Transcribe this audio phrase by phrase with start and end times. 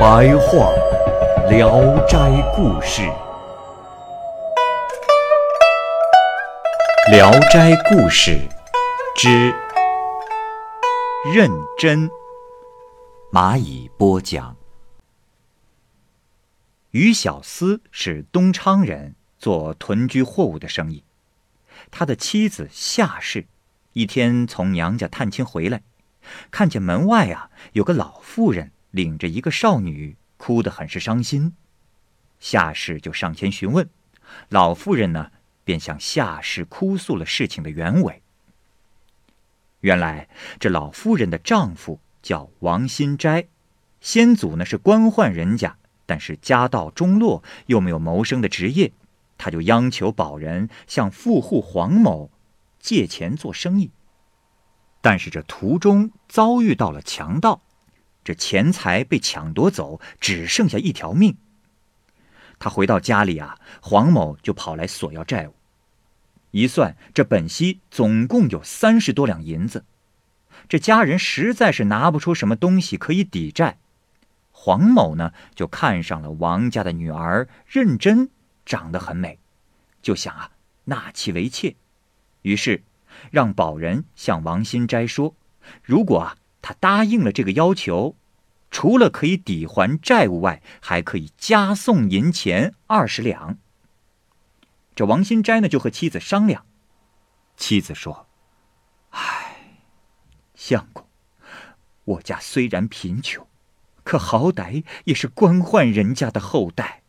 [0.00, 0.72] 白话
[1.50, 2.16] 《聊斋
[2.56, 3.02] 故事》，
[7.10, 8.30] 《聊斋故事》
[9.14, 9.54] 之
[11.34, 12.10] 认真，
[13.30, 14.56] 蚂蚁播讲。
[16.92, 21.04] 于小思是东昌人，做囤居货物的生意。
[21.90, 23.46] 他的妻子夏氏
[23.92, 25.82] 一天从娘家探亲回来，
[26.50, 31.54] 看见门外啊有个老妇人领着一个少女，哭得很是伤心。
[32.38, 33.88] 夏氏就上前询问，
[34.48, 35.30] 老妇人呢
[35.64, 38.22] 便向夏氏哭诉了事情的原委。
[39.80, 43.46] 原来这老妇人的丈夫叫王新斋，
[44.00, 45.76] 先祖呢是官宦人家。
[46.06, 48.92] 但是家道中落，又没有谋生的职业，
[49.38, 52.32] 他就央求保人向富户黄某
[52.80, 53.92] 借钱做生意。
[55.00, 57.62] 但是这途中遭遇到了强盗，
[58.30, 61.36] 这钱财被抢夺走，只剩下一条命。
[62.60, 65.54] 他回到家里啊，黄某就跑来索要债务。
[66.52, 69.84] 一算，这本息总共有三十多两银子，
[70.68, 73.78] 这家人实在是拿不出什么东西可以抵债。
[74.52, 78.28] 黄某呢，就看上了王家的女儿认真，
[78.64, 79.40] 长得很美，
[80.00, 80.52] 就想啊
[80.84, 81.74] 纳其为妾，
[82.42, 82.84] 于是
[83.32, 85.34] 让保人向王新斋说，
[85.82, 88.14] 如果啊他答应了这个要求，
[88.70, 93.58] 除了可以抵还债务外，还可以加送银钱二十两。
[94.94, 96.64] 这王新斋呢就和妻子商量，
[97.56, 98.26] 妻子说
[99.10, 99.56] ：“唉，
[100.54, 101.06] 相公，
[102.04, 103.46] 我家虽然贫穷。”
[104.02, 107.02] 可好歹也是官宦人家的后代。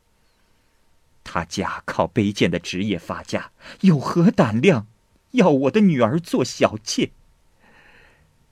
[1.24, 4.88] 他家靠卑贱的职业发家，有何胆量
[5.32, 7.12] 要我的女儿做小妾？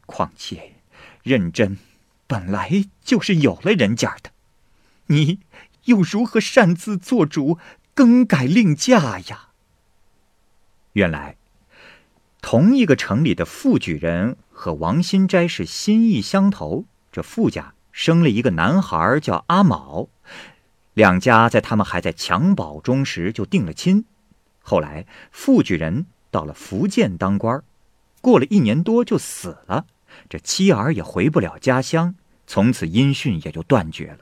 [0.06, 0.74] 况且，
[1.22, 1.78] 认真
[2.30, 4.30] 本来就是有了人家的，
[5.08, 5.40] 你
[5.86, 7.58] 又如何擅自做主
[7.96, 9.50] 更改令嫁呀？
[10.94, 11.38] 原来，
[12.40, 17.74] 同一个城里的富举人和王新斋是心意相投，这富家。
[17.92, 20.08] 生了一个男孩，叫阿卯。
[20.94, 24.06] 两家在他们还在襁褓中时就定了亲。
[24.62, 27.64] 后来富举人到了福建当官，
[28.22, 29.88] 过了一年多就死了，
[30.28, 32.16] 这妻儿也回不了家乡，
[32.48, 34.20] 从此音讯也就断绝了。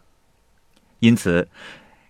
[1.00, 1.50] 因此，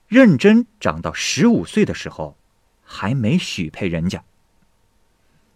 [0.07, 2.37] 认真长到十五岁的时候，
[2.83, 4.23] 还没许配人家。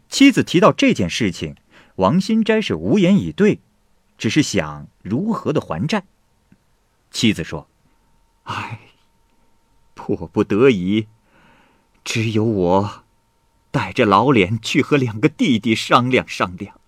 [0.10, 1.56] 妻子提到这件事情，
[1.96, 3.60] 王新斋是无言以对。
[4.18, 6.04] 只是想如何的还债。
[7.10, 7.68] 妻子说
[8.44, 8.80] ：“唉，
[9.96, 11.08] 迫不得已，
[12.04, 13.04] 只有我
[13.72, 16.80] 带着老脸去和两个弟弟商量商量。”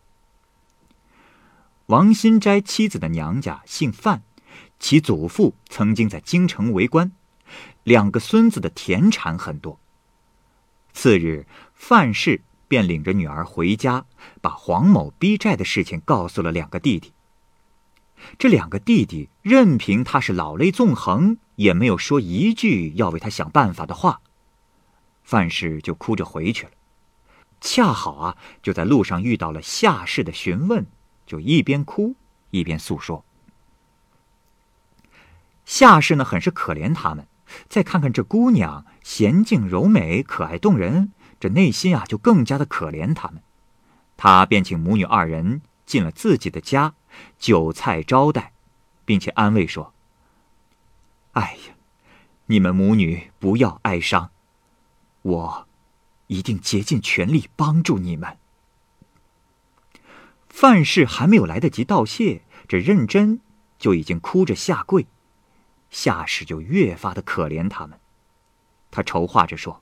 [1.87, 4.21] 王新斋妻子的娘家姓范，
[4.79, 7.11] 其祖父曾经在京城为官，
[7.83, 9.77] 两个孙子的田产很多。
[10.93, 14.05] 次日，范氏便领着女儿回家，
[14.41, 17.11] 把黄某逼债的事情告诉了两个弟弟。
[18.37, 24.21] 这两个弟弟任凭他是老泪纵横，也没有说一句要为他想办法的话。
[25.21, 26.71] 范氏就哭着回去了。
[27.59, 30.85] 恰好啊，就在路上遇到了夏氏的询问，
[31.33, 32.13] 就一边哭
[32.51, 33.25] 一边诉说。
[35.65, 37.25] 夏氏呢，很是可怜他们。
[37.67, 43.41] 再看看这姑娘娴静柔美、可爱动人，这内心啊就更加的可怜他们。
[44.15, 46.93] 他便请母女二人进了自己的家。
[47.39, 48.53] 酒菜招待，
[49.03, 49.91] 并且安慰说
[51.33, 51.73] ：“哎呀，
[52.45, 54.29] 你们母女不要哀伤，
[55.23, 55.67] 我
[56.27, 58.37] 一定竭尽全力帮助你们。”
[60.53, 63.41] 范氏还没有来得及道谢，这认真
[63.79, 65.07] 就已经哭着下跪。
[65.89, 67.99] 夏氏就越发的可怜他们，
[68.91, 69.81] 他筹划着说：“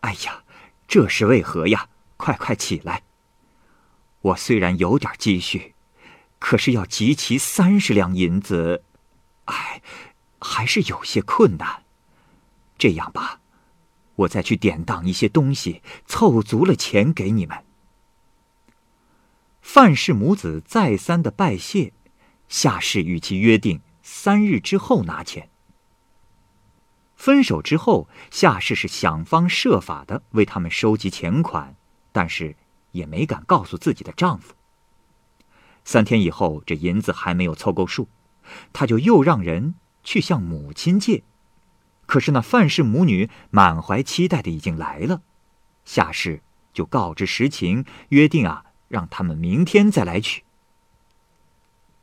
[0.00, 0.44] 哎呀，
[0.86, 1.88] 这是为何呀？
[2.18, 3.02] 快快起来！
[4.20, 5.74] 我虽然有点积蓄。”
[6.38, 8.84] 可是要集齐三十两银子，
[9.46, 9.82] 哎，
[10.40, 11.84] 还是有些困难。
[12.78, 13.40] 这样吧，
[14.14, 17.64] 我再去典当一些东西，凑足了钱给你们。
[19.72, 21.92] 范氏母子再三的拜谢，
[22.48, 25.48] 夏氏与其约定三日之后拿钱。
[27.14, 31.76] 分手之后，夏氏是想方设法的为他们收集钱款，
[32.10, 32.56] 但是
[32.90, 34.54] 也没敢告诉自己的丈夫。
[35.84, 38.08] 三天以后，这银子还没有凑够数，
[38.72, 41.22] 他就又让人去向母亲借。
[42.06, 45.22] 可是那范氏母女满怀期待的已经来了，
[45.84, 46.42] 夏氏
[46.72, 50.42] 就告知实情，约定啊，让他们明天再来取。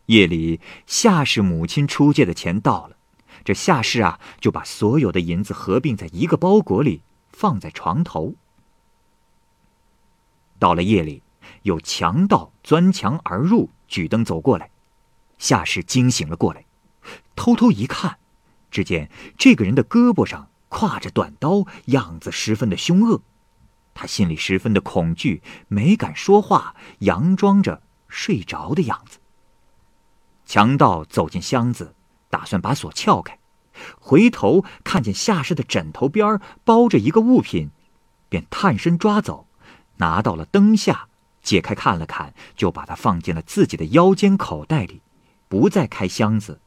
[0.06, 2.96] 夜里，夏氏母亲出借的钱到了。
[3.44, 8.36] 这夏氏啊，就把所有的银子合并在一个包裹里，放在床头。
[10.58, 11.22] 到了夜里，
[11.64, 14.72] 有强盗钻墙而入，举灯走过来，
[15.38, 16.66] 夏氏惊醒了过来，
[17.36, 18.18] 偷偷一看，
[18.72, 23.22] 只见这个人的胳膊上挎着短刀，样子十分的凶恶。
[23.98, 29.18] 他心里十分的恐惧，没敢说话，佯装着睡着的样子。
[30.46, 31.96] 强盗走进箱子。
[32.30, 33.40] 打算把锁撬开，
[34.02, 37.70] 回头看见夏氏的枕头边包着一个物品，
[38.28, 39.48] 便探身抓走，
[39.96, 41.08] 拿到了灯下，
[41.42, 45.02] 解开看了看，就把它放进了自己的腰间口袋里，
[45.48, 46.60] 不再开箱子，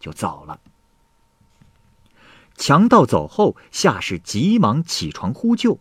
[0.00, 0.58] 就走了。
[2.56, 5.78] 强盗走后，夏氏急忙起床呼救，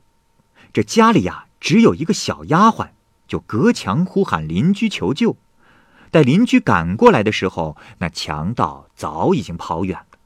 [0.74, 2.90] 这家里呀只有一个小丫鬟，
[3.28, 5.38] 就隔墙呼喊邻居求救。
[6.10, 10.18] 待邻居赶过来的时候，那强盗早已经跑远了。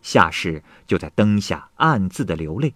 [0.00, 2.74] 夏氏就在灯下暗自的流泪。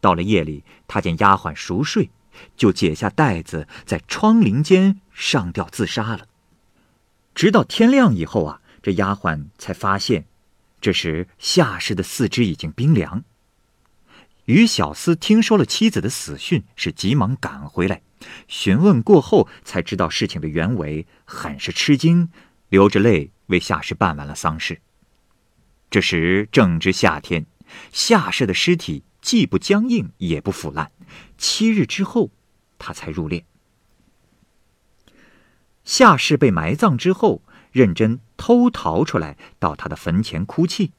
[0.00, 2.10] 到了夜里，他见丫鬟熟睡，
[2.56, 6.26] 就解下带子，在窗棂间上吊自杀了。
[7.34, 10.26] 直到天亮以后啊，这丫鬟才发现，
[10.80, 13.24] 这时夏氏的四肢已经冰凉。
[14.46, 18.02] 于小厮听说了妻子的死讯，是急忙赶回来。
[18.48, 22.30] 询问过后，才知道事情的原委，很是吃惊，
[22.68, 24.80] 流着泪为夏氏办完了丧事。
[25.90, 27.46] 这时正值夏天，
[27.92, 30.90] 夏氏的尸体既不僵硬，也不腐烂。
[31.36, 32.30] 七日之后，
[32.78, 33.42] 他才入殓。
[35.84, 37.42] 夏氏被埋葬之后，
[37.72, 40.92] 认真偷逃出来，到他的坟前哭泣。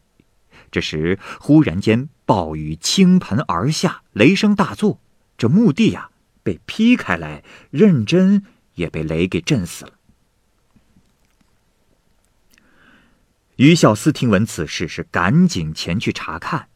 [0.71, 4.99] 这时忽然间，暴雨倾盆而下，雷声大作，
[5.37, 6.11] 这墓地呀。
[6.43, 9.91] 被劈开来，认真也被雷给震死了。
[13.57, 16.69] 于小司听闻此事，是赶紧前去查看，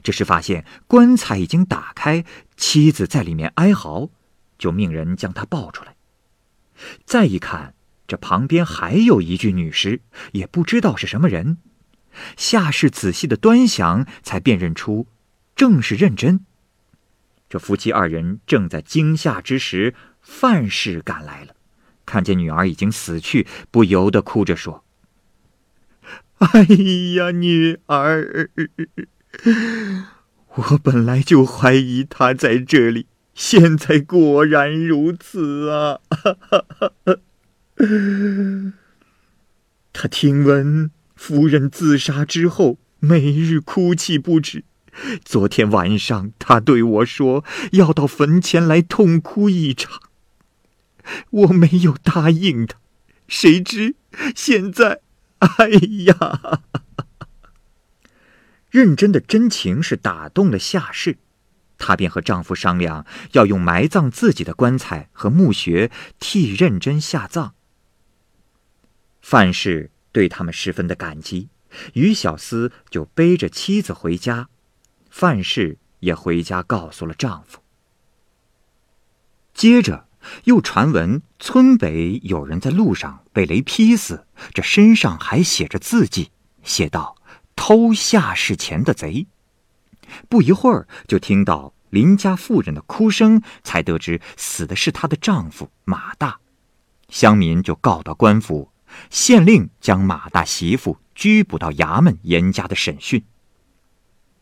[0.00, 2.24] 这时发现棺材已经打开，
[2.56, 4.10] 妻子在里面哀嚎，
[4.56, 5.96] 就命人将她抱出来。
[7.04, 7.74] 再一看，
[8.06, 10.02] 这旁边还有一具女尸，
[10.34, 11.58] 也不知道是什么人。
[12.36, 15.06] 夏氏仔细的端详，才辨认出，
[15.54, 16.40] 正是认真。
[17.48, 21.54] 这夫妻二人正在惊吓之时，范氏赶来了，
[22.04, 24.84] 看见女儿已经死去，不由得哭着说
[26.38, 26.62] ：“哎
[27.14, 28.50] 呀，女儿！
[30.54, 36.00] 我本来就怀疑她在这里，现在果然如此啊！”
[39.92, 44.64] 他听闻夫人自杀之后，每日哭泣不止。
[45.24, 50.00] 昨天晚上，他对我说要到坟前来痛哭一场。
[51.30, 52.78] 我没有答应他，
[53.26, 53.96] 谁知
[54.34, 55.00] 现在，
[55.38, 55.68] 哎
[56.06, 56.60] 呀！
[58.70, 61.18] 认真的真情是打动了夏氏，
[61.78, 67.54] 她便和丈夫商量，要用埋葬自己的棺材和墓穴替认真下葬。
[69.20, 71.50] 范氏对他们十分的感激，
[71.92, 74.48] 于小厮就背着妻子回家。
[75.10, 77.58] 范氏也回家告诉了丈夫。
[79.52, 80.08] 接着
[80.44, 86.30] 又传闻村北有人在路上被雷劈死，这身上还写着字迹，
[86.62, 87.16] 写道
[87.54, 89.26] ：“偷下士钱的贼。”
[90.30, 96.40] 不一会儿，就听到邻家妇人的哭声，才得知死的是她的丈夫马大。
[97.10, 98.70] 乡民就告到官府，
[99.10, 103.22] 县令将马大媳妇拘捕到衙门，严加的审讯。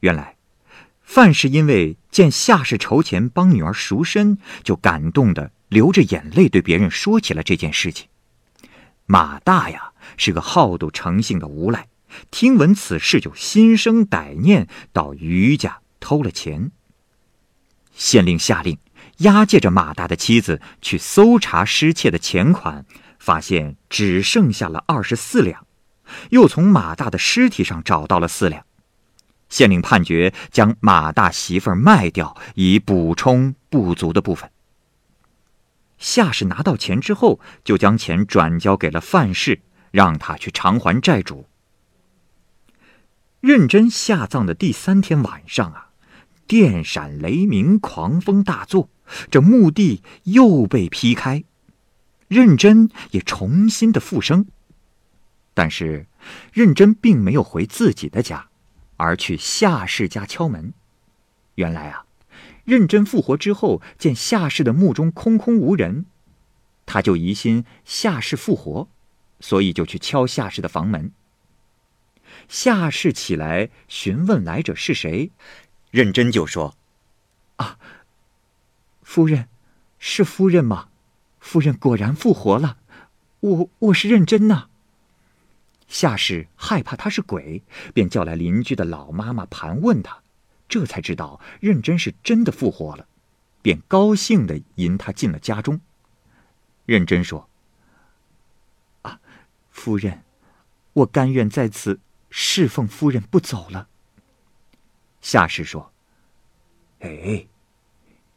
[0.00, 0.36] 原来。
[1.06, 8.08] 范氏因为见夏氏筹钱帮女儿赎身，就感动的流着眼泪对别人说起了这件事情。
[9.04, 11.88] 马大呀是个好赌成性的无赖，
[12.30, 16.70] 听闻此事就心生歹念，到余家偷了钱。
[17.92, 18.78] 县令下令
[19.18, 22.86] 押解着马大的妻子去搜查失窃的钱款，
[23.24, 25.66] 发现只剩下了二十四两，
[26.28, 28.66] 又从马大的尸体上找到了四两。
[29.48, 34.50] 县令判决将马大媳妇儿卖掉，以补充不足的部分。
[35.96, 41.46] 夏氏拿到钱之后，就将钱转交给了范氏，让他去偿还债主。
[43.40, 45.88] 认真下葬的第三天晚上啊，
[46.46, 48.90] 电闪雷鸣，狂风大作，
[49.30, 51.44] 这墓地又被劈开，
[52.34, 54.46] 认真也重新的复生。
[55.54, 56.06] 但是，
[56.52, 58.48] 认真并没有回自己的家，
[58.96, 60.74] 而去夏氏家敲门。
[61.54, 62.06] 原来啊，
[62.64, 66.06] 认真复活之后，见夏氏的墓中空空无人，
[66.84, 68.88] 他就疑心夏氏复活，
[69.38, 71.12] 所以就去敲夏氏的房门。
[72.48, 75.30] 夏氏起来询问来者是谁，
[75.92, 76.76] 认真就说
[77.56, 77.78] ：“啊，
[79.02, 79.48] 夫人，
[80.00, 80.88] 是夫人吗？
[81.44, 82.78] 夫人果然复活了，
[83.40, 84.68] 我我是认真呐。”
[85.86, 90.22] 夏氏害怕他是鬼，便叫来邻居的老妈妈盘问他，
[90.66, 93.06] 这才知道认真是真的复活了，
[93.60, 95.78] 便高兴的迎他进了家中。
[96.86, 97.46] 认真说
[99.02, 99.20] ：“啊，
[99.70, 100.24] 夫人，
[100.94, 102.00] 我甘愿在此。”
[102.36, 103.86] 侍奉夫人不走了。
[105.20, 105.92] 夏氏说
[106.98, 107.46] ：“哎，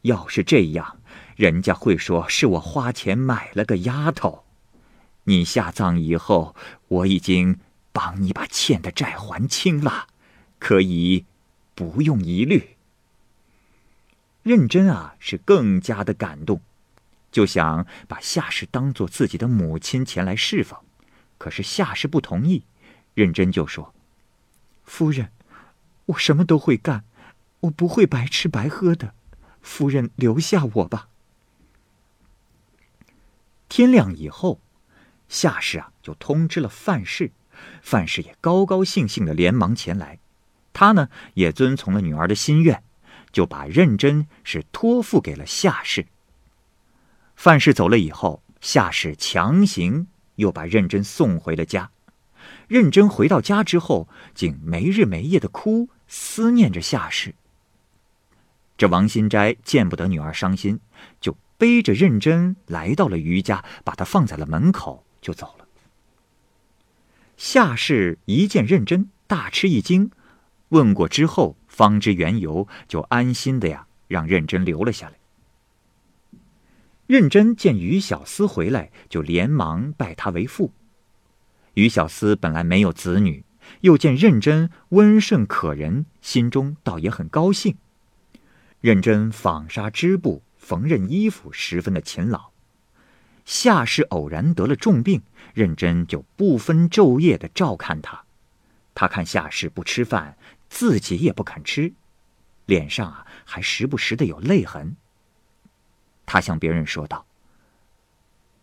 [0.02, 0.98] 要是这样，
[1.36, 4.44] 人家会说是我花钱买了个丫头。
[5.24, 6.54] 你下葬以后，
[6.88, 7.58] 我已经
[7.92, 10.06] 帮你把欠的债还清了，
[10.58, 11.26] 可以
[11.74, 12.76] 不用疑虑。”
[14.44, 16.62] 认真啊，是更加的感动，
[17.30, 20.78] 就想把夏氏当做自己的母亲前来侍奉，
[21.36, 22.64] 可是夏氏不同意。
[23.12, 23.92] 认真就说
[24.84, 25.30] ：“夫人，
[26.06, 27.04] 我什么都会干，
[27.60, 29.12] 我不会白吃白喝的。
[29.68, 31.08] 夫人留下我吧。”
[33.68, 34.60] 天亮以后，
[35.28, 37.30] 夏氏啊就通知了范氏，
[37.82, 40.18] 范氏也高高兴兴的连忙前来。
[40.72, 42.82] 他呢也遵从了女儿的心愿，
[43.30, 46.06] 就把认真是托付给了夏氏。
[47.36, 50.06] 范氏走了以后，夏氏强行
[50.36, 51.90] 又把认真送回了家。
[52.68, 57.34] 认真回到家之后，竟没日没夜的哭，思念着夏氏。
[58.78, 60.78] 这王新斋见不得女儿伤心，
[61.20, 65.66] 就背着认真来到了余家，把她放在了门口，就走了。
[67.36, 70.12] 夏氏一见认真，大吃一惊，
[70.68, 75.14] 问过之后，方知缘由，就安心的呀，让认真留了下来。
[77.08, 80.72] 认真见于小思回来，就连忙拜他为父。
[81.74, 83.44] 于小思本来没有子女，
[83.80, 87.76] 又见认真温顺可人，心中倒也很高兴。
[88.80, 92.50] 认真纺纱织布、缝纫衣服，十分的勤劳。
[93.44, 95.22] 夏氏偶然得了重病，
[95.54, 98.24] 认真就不分昼夜的照看他。
[98.94, 100.36] 他看夏氏不吃饭，
[100.68, 101.92] 自己也不肯吃，
[102.66, 104.96] 脸上啊还时不时的有泪痕。
[106.26, 107.26] 他向别人说道：“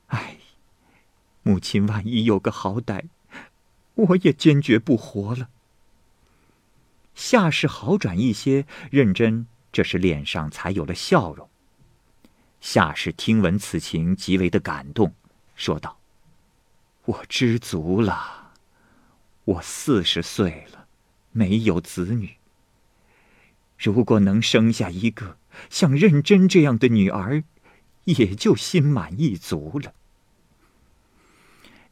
[0.08, 0.38] 哎。”
[1.48, 3.04] 母亲万一有个好歹，
[3.94, 5.50] 我也坚决不活了。
[7.14, 9.46] 夏氏好转一些，认真
[9.76, 11.50] 这时脸上才有了笑容。
[12.62, 15.14] 夏氏听闻此情，极为的感动，
[15.54, 16.00] 说道
[17.04, 18.54] ：“我知足了。
[19.44, 20.88] 我四十岁了，
[21.34, 22.38] 没有子女。
[23.78, 25.38] 如果能生下一个
[25.70, 27.44] 像认真这样的女儿，
[28.06, 29.94] 也就心满意足了。”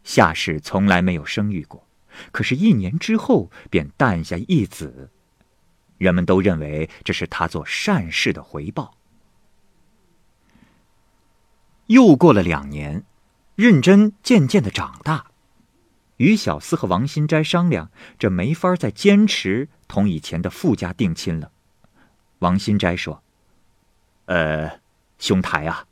[0.06, 1.86] 夏氏从来没有生育过，
[2.32, 5.12] 可是，一年之后便诞下一子，
[6.04, 8.96] 人们都认为这是他做善事的回报。
[11.88, 13.04] 又过了两年，
[13.56, 15.32] 认真渐渐的长大，
[16.18, 21.52] 于小思和王新斋商量，这没法再坚持同以前的富家定亲了。
[22.40, 23.24] 王新斋说
[24.26, 24.80] ：“呃，
[25.18, 25.88] 兄台啊，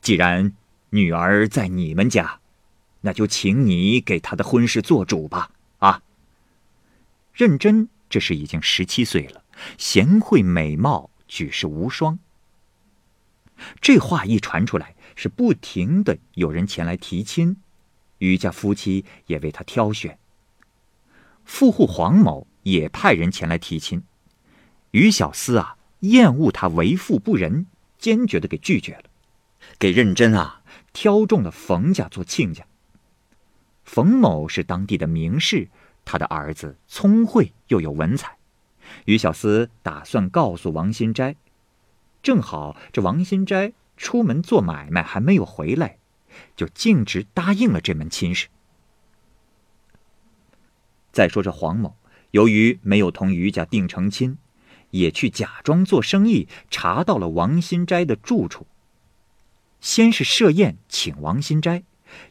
[0.00, 0.52] 既然
[0.90, 2.40] 女儿在你们家。”
[3.02, 6.02] 那就请你给她的婚事做主吧，啊！
[7.32, 9.44] 认真，这时已经十七岁了，
[9.78, 12.18] 贤惠美貌，举世无双。
[13.80, 17.56] 这话一传出来，是不停的有人前来提亲，
[18.18, 20.18] 余家夫妻也为他挑选。
[21.44, 24.02] 富户黄某也派人前来提亲，
[24.90, 27.66] 于小思啊，厌恶他为富不仁，
[27.98, 29.04] 坚决的给拒绝了，
[29.78, 32.66] 给认真啊挑中了冯家做亲家。
[33.84, 35.68] 冯某是当地的名士，
[36.04, 38.35] 他的儿子聪慧又有文采。
[39.04, 41.36] 于小思打算告诉王新斋，
[42.22, 45.98] 正好这王新斋出门做买卖还没有回来，
[46.54, 48.48] 就径直答应了这门亲事。
[51.12, 51.96] 再说这黄某，
[52.32, 54.36] 由于没有同于家定成亲，
[54.90, 58.66] 也去假装做生意，查到了王新斋的住处。
[59.80, 61.84] 先是设宴请王新斋，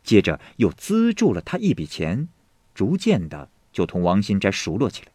[0.03, 2.27] 接着又资助了他一笔钱，
[2.73, 5.11] 逐渐的就同王新斋熟络起来。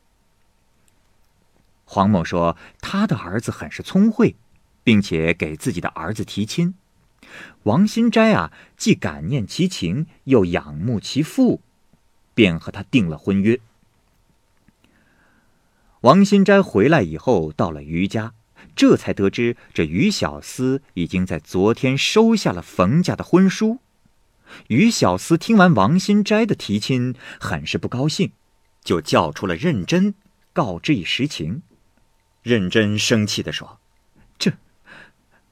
[1.92, 4.36] 黄某说，他的儿子很是聪慧，
[4.84, 6.74] 并且给自己的儿子提亲。
[7.64, 11.60] 王新斋啊，既感念其情，又仰慕其父，
[12.32, 13.58] 便和他定了婚约。
[16.02, 18.34] 王新斋回来以后，到了于家，
[18.76, 23.80] 这才得知这于小厮已经在昨天收下了冯家的婚书。
[24.68, 28.30] 于小厮听完王新斋的提亲，很是不高兴，
[28.84, 30.14] 就叫出了认真，
[30.52, 31.62] 告知以实情。
[32.42, 33.78] 认真生气地说
[34.38, 34.52] ：“这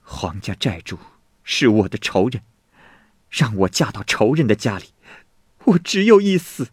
[0.03, 0.99] 黄家债主。”
[1.51, 2.43] 是我的仇人，
[3.31, 4.93] 让我嫁到仇人的家里，
[5.65, 6.69] 我只有一死。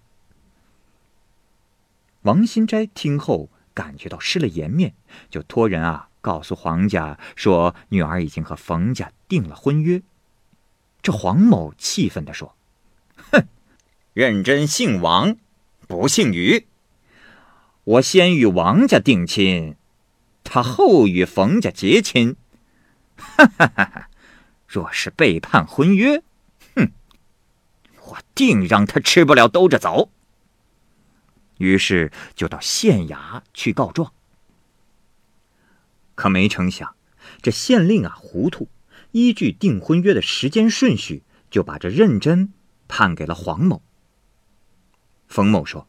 [2.23, 4.93] 王新斋听后感觉到失了颜面，
[5.29, 10.01] 就托人啊告诉黄家说，女儿已经和冯家定了婚约。
[11.01, 12.57] 这黄某气愤地说
[13.31, 13.47] ：“哼，
[14.11, 15.37] 认真姓王，
[15.87, 16.67] 不姓于。
[17.85, 19.77] 我先与王家定亲，
[20.45, 22.37] 他后与冯家结亲。”
[23.17, 24.09] 哈哈哈哈。
[24.67, 26.21] 若是背叛婚约，
[26.75, 26.91] 哼，
[28.07, 30.09] 我定让他吃不了兜着走。
[31.59, 34.11] 于是就到县衙去告状。
[36.15, 36.95] 可没成想，
[37.41, 38.67] 这县令啊糊涂，
[39.11, 42.51] 依据订婚约的时间顺序，就把这认真
[42.89, 43.81] 判给了黄某。
[45.27, 45.87] 冯某说：“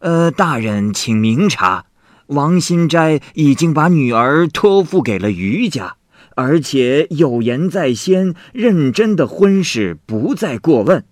[0.00, 1.86] 呃，大人请明察，
[2.26, 5.96] 王新斋已经把女儿托付给了余家。”
[6.36, 11.04] 而且有言在先，认真的婚事不再过问，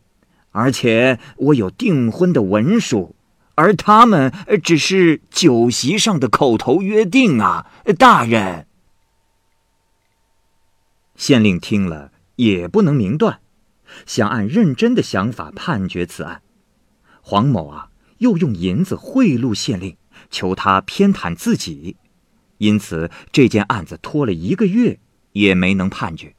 [0.50, 3.14] 而且我有订婚的文书，
[3.54, 4.33] 而他们
[4.64, 8.66] 只是酒席上的口头约定啊，大人。
[11.14, 13.38] 县令听了也不能明断，
[14.05, 16.42] 想按认真的想法判决此案。
[17.20, 19.96] 黄某啊，又用银子贿赂县令，
[20.33, 21.97] 求他偏袒自己，
[22.59, 24.99] 因此这件案子拖了一个月。
[25.33, 26.35] 也没能判决。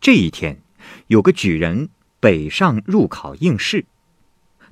[0.00, 0.62] 这一天，
[1.08, 1.88] 有个举人
[2.20, 3.86] 北上入考应试，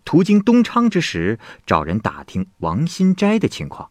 [0.05, 3.91] 途经东昌之时，找人打听王新斋的情况，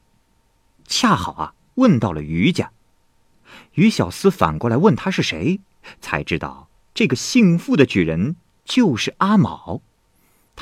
[0.88, 2.71] 恰好啊问到了于家。
[3.74, 5.60] 于小厮反过来问他是谁，
[6.00, 9.82] 才知道这个姓傅的举人就是阿卯，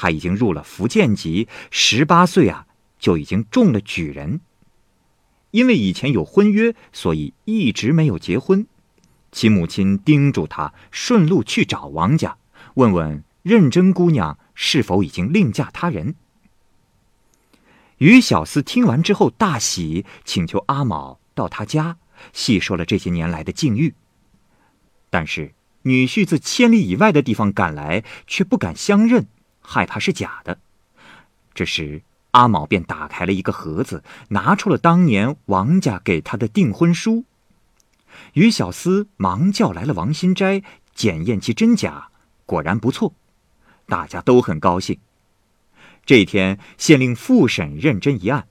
[0.02, 2.66] 他已经入了福建籍，十八岁啊
[2.98, 4.40] 就已经中了举人。
[5.52, 8.66] 因为以前有婚约，所以一直没有结婚。
[9.34, 12.38] 其母亲叮嘱他顺路去找王家，
[12.76, 16.16] 问问认真姑娘是否已经另嫁他人。
[17.98, 21.98] 于小四听完之后大喜，请求阿卯到他家，
[22.32, 23.94] 细说了这些年来的境遇。
[25.10, 29.28] 但是女婿自千里以外的地方赶来，却不敢相认，
[29.70, 30.58] 害怕是假的。
[31.54, 32.02] 这时。
[32.32, 37.26] 阿卯便打开了一个盒子，拿出了当年王家给他的订婚书。
[38.34, 40.62] 于小厮忙叫来了王新斋，
[40.94, 42.10] 检验其真假，
[42.46, 43.16] 果然不错，
[43.88, 45.00] 大家都很高兴。
[46.06, 48.48] 这一天，县令复审认真一案，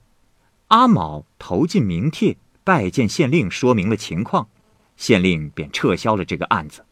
[0.67, 4.49] 阿卯投进名帖，拜见县令，说明了情况，
[4.97, 6.85] 县令便撤销了这个案子。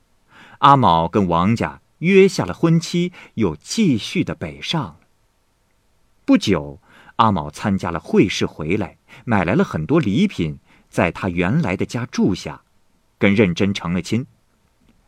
[0.59, 4.97] 阿卯跟王家约下了婚期，又继续的北上。
[6.25, 6.81] 不久，
[7.17, 12.61] 阿卯参加了会试回来，买来了很多礼品，在他原来的家住下，
[13.17, 14.25] 跟认真成了亲。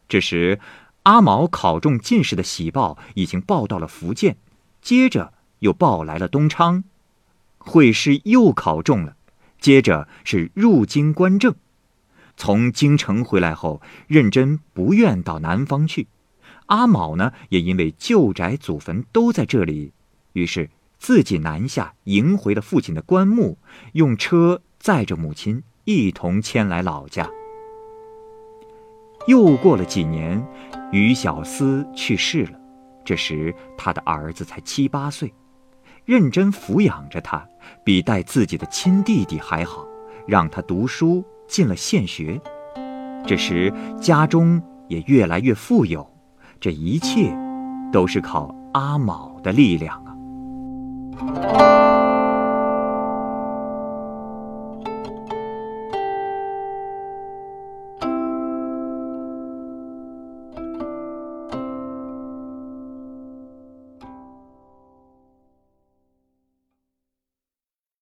[0.07, 0.59] 这时，
[1.03, 4.37] 阿卯考中进士的喜报已经报到了福建，
[4.81, 6.83] 接着又报来了东昌，
[7.57, 9.15] 会试又考中了，
[9.59, 11.53] 接着是入京观政。
[12.37, 16.07] 从京城回来后，认真不愿到南方去，
[16.69, 19.93] 阿卯呢，也因为旧宅祖坟都在这里，
[20.33, 20.69] 于是。
[21.01, 23.57] 自己南下迎回了父亲的棺木，
[23.93, 27.29] 用车载着母亲一同迁来老家。
[29.25, 30.45] 又过了几年，
[30.91, 32.59] 于小思去世了。
[33.05, 35.33] 这时他的儿子才七八岁，
[36.03, 37.47] 认真抚养着他，
[37.85, 39.87] 比带自己的亲弟弟还好，
[40.27, 42.41] 让他读书进了县学。
[43.25, 46.08] 这时家中也越来越富有，
[46.61, 47.33] 这一切
[47.91, 51.68] 都是靠阿卯的力量啊。